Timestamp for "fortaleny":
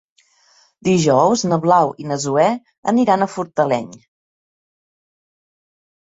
3.33-3.91